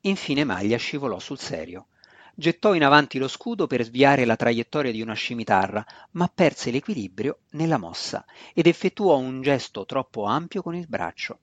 Infine 0.00 0.42
Maglia 0.42 0.76
scivolò 0.76 1.20
sul 1.20 1.38
serio. 1.38 1.86
Gettò 2.34 2.74
in 2.74 2.82
avanti 2.82 3.18
lo 3.18 3.28
scudo 3.28 3.68
per 3.68 3.84
sviare 3.84 4.24
la 4.24 4.34
traiettoria 4.34 4.90
di 4.90 5.00
una 5.00 5.14
scimitarra, 5.14 5.86
ma 6.12 6.28
perse 6.34 6.72
l'equilibrio 6.72 7.42
nella 7.50 7.78
mossa 7.78 8.24
ed 8.52 8.66
effettuò 8.66 9.16
un 9.18 9.40
gesto 9.40 9.86
troppo 9.86 10.24
ampio 10.24 10.60
con 10.60 10.74
il 10.74 10.88
braccio. 10.88 11.38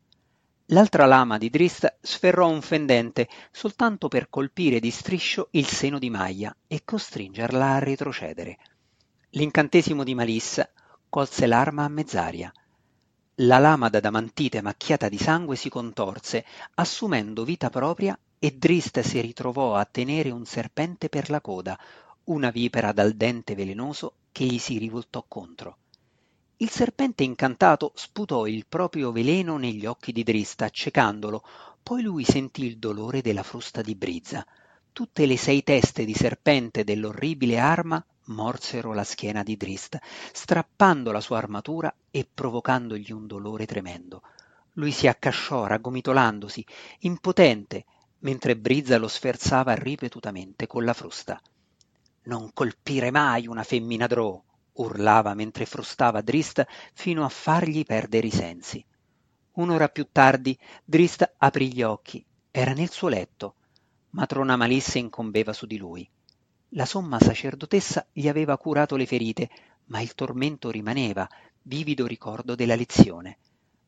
L'altra 0.65 1.05
lama 1.05 1.37
di 1.37 1.49
Drist 1.49 1.95
sferrò 2.01 2.49
un 2.49 2.61
fendente 2.61 3.29
soltanto 3.51 4.09
per 4.09 4.27
colpire 4.29 4.81
di 4.81 4.91
striscio 4.91 5.47
il 5.51 5.65
seno 5.65 5.97
di 5.97 6.09
Maya 6.09 6.53
e 6.67 6.81
costringerla 6.83 7.75
a 7.75 7.79
retrocedere. 7.79 8.57
L'incantesimo 9.29 10.03
di 10.03 10.13
Malissa 10.13 10.69
colse 11.15 11.47
l'arma 11.47 11.85
a 11.85 11.87
mezz'aria. 11.87 12.51
La 13.35 13.57
lama 13.57 13.87
d'adamantite 13.87 14.59
macchiata 14.59 15.07
di 15.07 15.17
sangue 15.17 15.55
si 15.55 15.69
contorse, 15.69 16.43
assumendo 16.73 17.45
vita 17.45 17.69
propria 17.69 18.19
e 18.37 18.51
Drist 18.57 18.99
si 18.99 19.21
ritrovò 19.21 19.75
a 19.75 19.85
tenere 19.85 20.29
un 20.31 20.43
serpente 20.43 21.07
per 21.07 21.29
la 21.29 21.39
coda, 21.39 21.79
una 22.25 22.49
vipera 22.49 22.91
dal 22.91 23.13
dente 23.13 23.55
velenoso 23.55 24.15
che 24.33 24.43
gli 24.43 24.59
si 24.59 24.77
rivoltò 24.77 25.23
contro. 25.25 25.77
Il 26.57 26.69
serpente 26.69 27.23
incantato 27.23 27.93
sputò 27.95 28.45
il 28.45 28.65
proprio 28.67 29.13
veleno 29.13 29.55
negli 29.55 29.85
occhi 29.85 30.11
di 30.11 30.21
Drista, 30.21 30.65
accecandolo, 30.65 31.43
poi 31.81 32.01
lui 32.01 32.25
sentì 32.25 32.65
il 32.65 32.77
dolore 32.77 33.21
della 33.21 33.43
frusta 33.43 33.81
di 33.81 33.95
Brizza. 33.95 34.45
Tutte 34.91 35.25
le 35.25 35.37
sei 35.37 35.63
teste 35.63 36.03
di 36.03 36.13
serpente 36.13 36.83
dell'orribile 36.83 37.57
arma 37.57 38.05
morsero 38.25 38.93
la 38.93 39.03
schiena 39.03 39.43
di 39.43 39.57
Drist, 39.57 39.99
strappando 40.31 41.11
la 41.11 41.21
sua 41.21 41.37
armatura 41.37 41.93
e 42.09 42.27
provocandogli 42.31 43.11
un 43.11 43.27
dolore 43.27 43.65
tremendo. 43.65 44.21
Lui 44.73 44.91
si 44.91 45.07
accasciò 45.07 45.65
raggomitolandosi, 45.67 46.65
impotente, 46.99 47.85
mentre 48.19 48.57
Brizza 48.57 48.97
lo 48.97 49.07
sferzava 49.07 49.73
ripetutamente 49.73 50.67
con 50.67 50.83
la 50.83 50.93
frusta. 50.93 51.39
Non 52.23 52.51
colpire 52.53 53.11
mai 53.11 53.47
una 53.47 53.63
femmina 53.63 54.07
drò, 54.07 54.41
urlava 54.73 55.33
mentre 55.33 55.65
frustava 55.65 56.21
Drist 56.21 56.65
fino 56.93 57.23
a 57.23 57.29
fargli 57.29 57.85
perdere 57.85 58.27
i 58.27 58.31
sensi. 58.31 58.83
Un'ora 59.53 59.87
più 59.87 60.07
tardi 60.11 60.57
Drist 60.83 61.35
aprì 61.37 61.71
gli 61.71 61.81
occhi. 61.81 62.25
Era 62.51 62.73
nel 62.73 62.89
suo 62.89 63.07
letto. 63.07 63.55
Matrona 64.11 64.55
Malisse 64.57 64.97
incombeva 64.97 65.53
su 65.53 65.65
di 65.65 65.77
lui. 65.77 66.09
La 66.75 66.85
somma 66.85 67.19
sacerdotessa 67.21 68.05
gli 68.11 68.27
aveva 68.27 68.57
curato 68.57 68.97
le 68.97 69.05
ferite, 69.05 69.49
ma 69.85 70.01
il 70.01 70.13
tormento 70.13 70.69
rimaneva, 70.69 71.25
vivido 71.61 72.05
ricordo 72.05 72.53
della 72.53 72.75
lezione. 72.75 73.37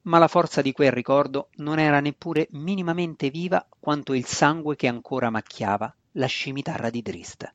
Ma 0.04 0.20
la 0.20 0.30
forza 0.30 0.62
di 0.62 0.72
quel 0.72 0.94
ricordo 0.94 1.50
non 1.56 1.80
era 1.80 2.00
neppure 2.00 2.48
minimamente 2.52 3.30
viva 3.30 3.68
quanto 3.78 4.14
il 4.14 4.26
sangue 4.26 4.78
che 4.78 4.88
ancora 4.88 5.30
macchiava 5.30 5.94
la 6.14 6.28
scimitarra 6.28 6.90
di 6.90 7.02
Drist. 7.02 7.54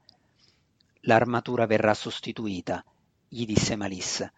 L'armatura 1.04 1.64
verrà 1.64 1.94
sostituita, 1.94 2.84
gli 3.26 3.46
disse 3.46 3.74
Malissa, 3.74 4.30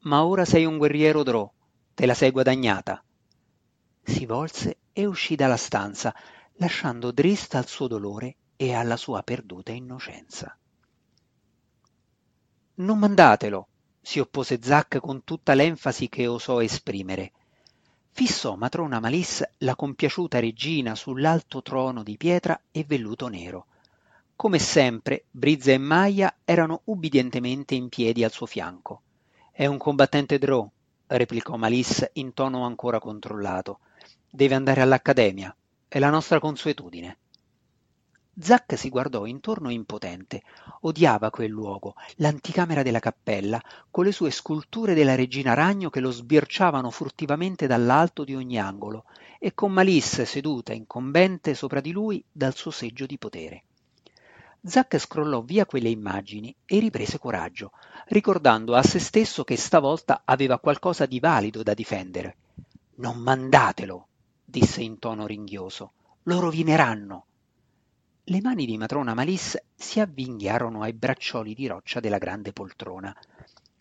ma 0.00 0.24
ora 0.24 0.44
sei 0.44 0.64
un 0.64 0.78
guerriero 0.78 1.22
drò, 1.22 1.48
te 1.94 2.06
la 2.06 2.14
sei 2.14 2.32
guadagnata. 2.32 3.00
Si 4.02 4.26
volse 4.26 4.78
e 4.92 5.06
uscì 5.06 5.36
dalla 5.36 5.56
stanza, 5.56 6.12
lasciando 6.54 7.12
Drist 7.12 7.54
al 7.54 7.68
suo 7.68 7.86
dolore 7.86 8.34
e 8.62 8.74
alla 8.74 8.98
sua 8.98 9.22
perduta 9.22 9.72
innocenza. 9.72 10.54
Non 12.74 12.98
mandatelo, 12.98 13.68
si 14.02 14.18
oppose 14.18 14.58
Zac 14.60 14.98
con 14.98 15.24
tutta 15.24 15.54
l'enfasi 15.54 16.10
che 16.10 16.26
osò 16.26 16.60
esprimere. 16.60 17.32
fissò 18.10 18.56
matrona 18.56 19.00
Malisse 19.00 19.54
la 19.58 19.74
compiaciuta 19.74 20.40
regina 20.40 20.94
sull'alto 20.94 21.62
trono 21.62 22.02
di 22.02 22.18
pietra 22.18 22.60
e 22.70 22.84
velluto 22.84 23.28
nero. 23.28 23.64
Come 24.36 24.58
sempre, 24.58 25.24
Brizza 25.30 25.72
e 25.72 25.78
Maia 25.78 26.40
erano 26.44 26.82
ubbidientemente 26.84 27.74
in 27.74 27.88
piedi 27.88 28.24
al 28.24 28.30
suo 28.30 28.44
fianco. 28.44 29.00
È 29.50 29.64
un 29.64 29.78
combattente 29.78 30.36
Drow, 30.36 30.70
replicò 31.06 31.56
Malisse 31.56 32.10
in 32.14 32.34
tono 32.34 32.66
ancora 32.66 32.98
controllato. 32.98 33.78
Deve 34.28 34.54
andare 34.54 34.82
all'Accademia. 34.82 35.56
È 35.88 35.98
la 35.98 36.10
nostra 36.10 36.38
consuetudine. 36.38 37.16
Zack 38.38 38.78
si 38.78 38.88
guardò 38.88 39.26
intorno 39.26 39.70
impotente. 39.70 40.42
Odiava 40.82 41.30
quel 41.30 41.50
luogo, 41.50 41.94
l'anticamera 42.16 42.82
della 42.82 43.00
cappella, 43.00 43.60
con 43.90 44.04
le 44.04 44.12
sue 44.12 44.30
sculture 44.30 44.94
della 44.94 45.14
regina 45.14 45.54
ragno 45.54 45.90
che 45.90 46.00
lo 46.00 46.10
sbirciavano 46.10 46.90
furtivamente 46.90 47.66
dall'alto 47.66 48.24
di 48.24 48.34
ogni 48.34 48.58
angolo, 48.58 49.04
e 49.38 49.52
con 49.52 49.72
Malisse 49.72 50.24
seduta 50.24 50.72
incombente 50.72 51.54
sopra 51.54 51.80
di 51.80 51.90
lui 51.90 52.24
dal 52.30 52.54
suo 52.54 52.70
seggio 52.70 53.04
di 53.04 53.18
potere. 53.18 53.64
Zack 54.62 54.98
scrollò 54.98 55.40
via 55.40 55.64
quelle 55.64 55.88
immagini 55.88 56.54
e 56.66 56.78
riprese 56.78 57.18
coraggio, 57.18 57.72
ricordando 58.08 58.74
a 58.74 58.82
se 58.82 58.98
stesso 58.98 59.42
che 59.42 59.56
stavolta 59.56 60.22
aveva 60.24 60.58
qualcosa 60.58 61.06
di 61.06 61.18
valido 61.18 61.62
da 61.62 61.74
difendere. 61.74 62.36
Non 62.96 63.18
mandatelo, 63.18 64.06
disse 64.44 64.82
in 64.82 64.98
tono 64.98 65.26
ringhioso. 65.26 65.92
Lo 66.24 66.40
rovineranno. 66.40 67.24
Le 68.30 68.40
mani 68.40 68.64
di 68.64 68.78
matrona 68.78 69.12
Malisse 69.12 69.64
si 69.74 69.98
avvinghiarono 69.98 70.82
ai 70.82 70.92
braccioli 70.92 71.52
di 71.52 71.66
roccia 71.66 71.98
della 71.98 72.18
grande 72.18 72.52
poltrona. 72.52 73.12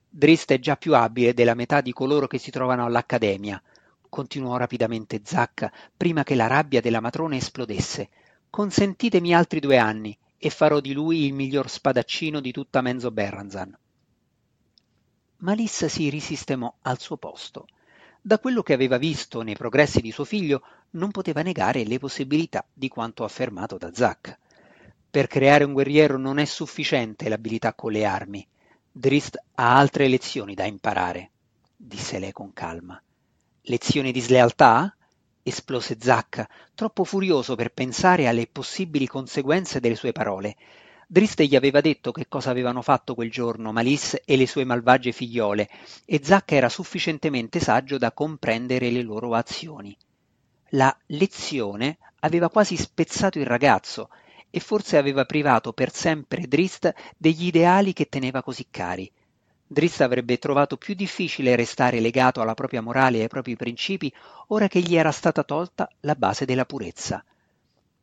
Drist 0.09 0.51
è 0.51 0.57
già 0.57 0.75
più 0.75 0.95
abile 0.95 1.35
della 1.35 1.53
metà 1.53 1.81
di 1.81 1.93
coloro 1.93 2.25
che 2.25 2.39
si 2.39 2.49
trovano 2.49 2.83
all'Accademia, 2.83 3.61
continuò 4.09 4.57
rapidamente 4.57 5.21
Zacca 5.23 5.71
prima 5.95 6.23
che 6.23 6.33
la 6.33 6.47
rabbia 6.47 6.81
della 6.81 6.99
matrona 6.99 7.35
esplodesse. 7.35 8.09
Consentitemi 8.49 9.35
altri 9.35 9.59
due 9.59 9.77
anni 9.77 10.17
e 10.35 10.49
farò 10.49 10.79
di 10.79 10.93
lui 10.93 11.25
il 11.25 11.33
miglior 11.33 11.69
spadaccino 11.69 12.39
di 12.39 12.51
tutta 12.51 12.81
Menzo 12.81 13.11
Berranzan. 13.11 13.77
Malissa 15.37 15.87
si 15.87 16.09
risistemò 16.09 16.73
al 16.81 16.99
suo 16.99 17.17
posto. 17.17 17.67
Da 18.21 18.37
quello 18.37 18.61
che 18.63 18.73
aveva 18.73 18.97
visto 18.97 19.41
nei 19.41 19.55
progressi 19.55 20.01
di 20.01 20.11
suo 20.11 20.25
figlio, 20.25 20.61
non 20.91 21.09
poteva 21.09 21.41
negare 21.41 21.85
le 21.85 21.99
possibilità 21.99 22.65
di 22.73 22.89
quanto 22.89 23.23
affermato 23.23 23.77
da 23.77 23.93
Zack. 23.93 24.37
Per 25.09 25.27
creare 25.27 25.63
un 25.63 25.71
guerriero 25.71 26.17
non 26.17 26.37
è 26.37 26.45
sufficiente 26.45 27.29
l'abilità 27.29 27.73
con 27.73 27.93
le 27.93 28.05
armi. 28.05 28.45
Drist 28.91 29.41
ha 29.55 29.77
altre 29.77 30.07
lezioni 30.09 30.53
da 30.53 30.65
imparare, 30.65 31.31
disse 31.75 32.19
lei 32.19 32.33
con 32.33 32.51
calma. 32.51 33.01
Lezioni 33.61 34.11
di 34.11 34.19
slealtà? 34.19 34.93
esplose 35.41 35.97
Zack, 35.99 36.45
troppo 36.75 37.05
furioso 37.05 37.55
per 37.55 37.71
pensare 37.71 38.27
alle 38.27 38.47
possibili 38.47 39.07
conseguenze 39.07 39.79
delle 39.79 39.95
sue 39.95 40.11
parole. 40.11 40.55
Drist 41.11 41.41
gli 41.41 41.55
aveva 41.55 41.81
detto 41.81 42.11
che 42.11 42.27
cosa 42.27 42.51
avevano 42.51 42.83
fatto 42.83 43.15
quel 43.15 43.31
giorno 43.31 43.71
Malisse 43.71 44.21
e 44.25 44.37
le 44.37 44.45
sue 44.45 44.63
malvagie 44.63 45.11
figliole, 45.11 45.67
e 46.05 46.21
Zack 46.23 46.51
era 46.51 46.69
sufficientemente 46.69 47.59
saggio 47.59 47.97
da 47.97 48.11
comprendere 48.11 48.91
le 48.91 49.01
loro 49.01 49.33
azioni. 49.33 49.97
La 50.73 50.95
lezione 51.07 51.97
aveva 52.19 52.51
quasi 52.51 52.77
spezzato 52.77 53.39
il 53.39 53.47
ragazzo 53.47 54.09
e 54.51 54.59
forse 54.59 54.97
aveva 54.97 55.25
privato 55.25 55.73
per 55.73 55.91
sempre 55.91 56.47
Drist 56.47 56.93
degli 57.17 57.47
ideali 57.47 57.91
che 57.93 58.07
teneva 58.07 58.43
così 58.43 58.67
cari. 58.69 59.11
Drist 59.65 60.01
avrebbe 60.01 60.37
trovato 60.37 60.77
più 60.77 60.93
difficile 60.93 61.55
restare 61.55 61.99
legato 62.01 62.39
alla 62.39 62.53
propria 62.53 62.83
morale 62.83 63.17
e 63.17 63.21
ai 63.23 63.29
propri 63.29 63.55
principi 63.55 64.13
ora 64.49 64.67
che 64.67 64.79
gli 64.79 64.95
era 64.95 65.11
stata 65.11 65.43
tolta 65.43 65.89
la 66.01 66.13
base 66.13 66.45
della 66.45 66.65
purezza. 66.65 67.25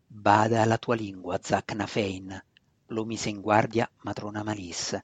Bada 0.08 0.62
alla 0.62 0.78
tua 0.78 0.96
lingua, 0.96 1.38
Zac 1.40 1.70
Nafein, 1.72 2.42
lo 2.88 3.04
mise 3.04 3.28
in 3.28 3.40
guardia 3.40 3.90
matrona 4.02 4.42
Malis. 4.42 4.98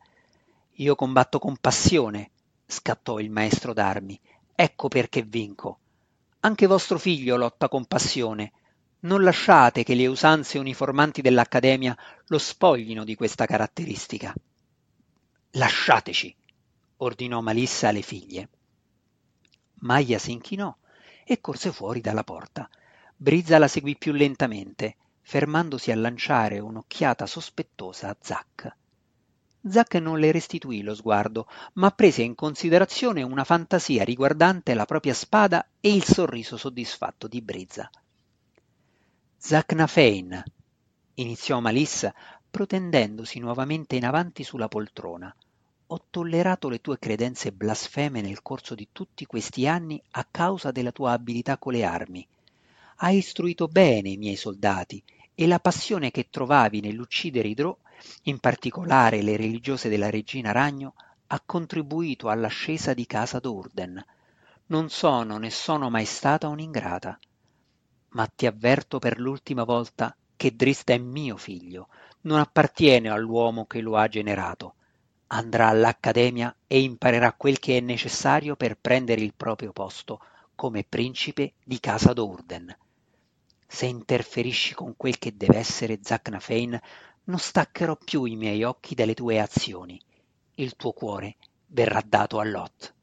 Io 0.76 0.94
combatto 0.94 1.38
con 1.38 1.56
passione, 1.56 2.30
scattò 2.66 3.18
il 3.18 3.30
maestro 3.30 3.72
d'armi. 3.72 4.18
Ecco 4.54 4.88
perché 4.88 5.22
vinco. 5.22 5.78
Anche 6.40 6.66
vostro 6.66 6.98
figlio 6.98 7.36
lotta 7.36 7.68
con 7.68 7.86
passione. 7.86 8.52
Non 9.00 9.22
lasciate 9.22 9.82
che 9.82 9.94
le 9.94 10.06
usanze 10.06 10.58
uniformanti 10.58 11.22
dell'Accademia 11.22 11.96
lo 12.26 12.38
spoglino 12.38 13.04
di 13.04 13.14
questa 13.14 13.46
caratteristica. 13.46 14.32
Lasciateci, 15.52 16.34
ordinò 16.98 17.40
Malissa 17.40 17.88
alle 17.88 18.02
figlie. 18.02 18.48
Maia 19.80 20.18
si 20.18 20.32
inchinò 20.32 20.74
e 21.24 21.40
corse 21.40 21.72
fuori 21.72 22.00
dalla 22.00 22.24
porta. 22.24 22.68
Brizza 23.16 23.58
la 23.58 23.68
seguì 23.68 23.96
più 23.96 24.12
lentamente, 24.12 24.96
fermandosi 25.22 25.90
a 25.90 25.96
lanciare 25.96 26.58
un'occhiata 26.58 27.26
sospettosa 27.26 28.08
a 28.10 28.16
Zac. 28.20 28.76
Zack 29.64 29.94
non 29.94 30.18
le 30.18 30.32
restituì 30.32 30.82
lo 30.82 30.94
sguardo, 30.94 31.46
ma 31.74 31.90
prese 31.92 32.22
in 32.22 32.34
considerazione 32.34 33.22
una 33.22 33.44
fantasia 33.44 34.02
riguardante 34.02 34.74
la 34.74 34.84
propria 34.84 35.14
spada 35.14 35.66
e 35.80 35.94
il 35.94 36.02
sorriso 36.02 36.56
soddisfatto 36.56 37.28
di 37.28 37.40
Brizza. 37.40 37.88
Zack 39.36 39.72
Nafein, 39.72 40.42
iniziò 41.14 41.60
Malissa, 41.60 42.12
protendendosi 42.50 43.38
nuovamente 43.38 43.96
in 43.96 44.04
avanti 44.04 44.42
sulla 44.42 44.68
poltrona. 44.68 45.34
Ho 45.86 46.04
tollerato 46.10 46.68
le 46.68 46.80
tue 46.80 46.98
credenze 46.98 47.52
blasfeme 47.52 48.20
nel 48.20 48.42
corso 48.42 48.74
di 48.74 48.88
tutti 48.90 49.26
questi 49.26 49.68
anni 49.68 50.02
a 50.12 50.26
causa 50.28 50.72
della 50.72 50.90
tua 50.90 51.12
abilità 51.12 51.56
con 51.56 51.72
le 51.72 51.84
armi. 51.84 52.26
Hai 52.96 53.16
istruito 53.16 53.68
bene 53.68 54.10
i 54.10 54.16
miei 54.16 54.36
soldati 54.36 55.02
e 55.34 55.46
la 55.46 55.58
passione 55.58 56.10
che 56.10 56.28
trovavi 56.30 56.80
nell'uccidere 56.80 57.48
i 57.48 57.54
Drò 57.54 57.76
in 58.24 58.38
particolare 58.38 59.22
le 59.22 59.36
religiose 59.36 59.88
della 59.88 60.10
regina 60.10 60.52
Ragno, 60.52 60.94
ha 61.28 61.40
contribuito 61.44 62.28
all'ascesa 62.28 62.94
di 62.94 63.06
casa 63.06 63.38
d'Urden. 63.38 64.04
Non 64.66 64.88
sono 64.90 65.38
né 65.38 65.50
sono 65.50 65.88
mai 65.88 66.04
stata 66.04 66.48
un'ingrata. 66.48 67.18
Ma 68.10 68.26
ti 68.26 68.46
avverto 68.46 68.98
per 68.98 69.18
l'ultima 69.18 69.64
volta 69.64 70.14
che 70.36 70.54
Drist 70.54 70.90
è 70.90 70.98
mio 70.98 71.36
figlio, 71.36 71.88
non 72.22 72.38
appartiene 72.38 73.08
all'uomo 73.08 73.66
che 73.66 73.80
lo 73.80 73.96
ha 73.96 74.08
generato. 74.08 74.74
Andrà 75.28 75.68
all'Accademia 75.68 76.54
e 76.66 76.80
imparerà 76.82 77.32
quel 77.32 77.58
che 77.58 77.78
è 77.78 77.80
necessario 77.80 78.54
per 78.56 78.76
prendere 78.78 79.22
il 79.22 79.34
proprio 79.34 79.72
posto 79.72 80.20
come 80.62 80.84
principe 80.84 81.54
di 81.64 81.80
casa 81.80 82.12
d'Urden. 82.12 82.72
Se 83.66 83.84
interferisci 83.86 84.74
con 84.74 84.94
quel 84.96 85.18
che 85.18 85.36
deve 85.36 85.58
essere 85.58 85.98
Zacnafein, 86.00 86.80
non 87.24 87.40
staccherò 87.40 87.96
più 87.96 88.26
i 88.26 88.36
miei 88.36 88.62
occhi 88.62 88.94
dalle 88.94 89.14
tue 89.14 89.40
azioni. 89.40 90.00
Il 90.54 90.76
tuo 90.76 90.92
cuore 90.92 91.34
verrà 91.66 92.00
dato 92.06 92.38
a 92.38 92.44
Lot. 92.44 92.94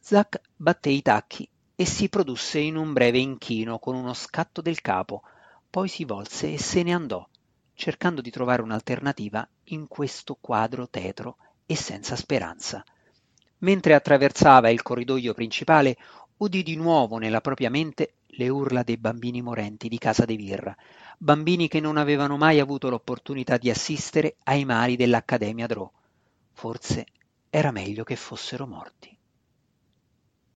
Zac 0.00 0.40
batté 0.56 0.88
i 0.88 1.02
tacchi 1.02 1.46
e 1.76 1.84
si 1.84 2.08
produsse 2.08 2.60
in 2.60 2.76
un 2.76 2.94
breve 2.94 3.18
inchino 3.18 3.78
con 3.78 3.94
uno 3.94 4.14
scatto 4.14 4.62
del 4.62 4.80
capo, 4.80 5.24
poi 5.68 5.86
si 5.86 6.06
volse 6.06 6.54
e 6.54 6.58
se 6.58 6.82
ne 6.82 6.94
andò, 6.94 7.28
cercando 7.74 8.22
di 8.22 8.30
trovare 8.30 8.62
un'alternativa 8.62 9.46
in 9.64 9.86
questo 9.86 10.38
quadro 10.40 10.88
tetro 10.88 11.36
e 11.66 11.76
senza 11.76 12.16
speranza. 12.16 12.82
Mentre 13.62 13.94
attraversava 13.94 14.70
il 14.70 14.82
corridoio 14.82 15.34
principale, 15.34 15.96
udì 16.42 16.64
di 16.64 16.74
nuovo 16.74 17.18
nella 17.18 17.40
propria 17.40 17.70
mente 17.70 18.14
le 18.34 18.48
urla 18.48 18.82
dei 18.82 18.96
bambini 18.96 19.40
morenti 19.42 19.88
di 19.88 19.96
casa 19.96 20.24
De 20.24 20.34
Virra, 20.34 20.76
bambini 21.16 21.68
che 21.68 21.78
non 21.78 21.96
avevano 21.96 22.36
mai 22.36 22.58
avuto 22.58 22.90
l'opportunità 22.90 23.58
di 23.58 23.70
assistere 23.70 24.34
ai 24.44 24.64
mari 24.64 24.96
dell'Accademia 24.96 25.68
Drò. 25.68 25.88
Forse 26.52 27.06
era 27.48 27.70
meglio 27.70 28.02
che 28.02 28.16
fossero 28.16 28.66
morti. 28.66 29.11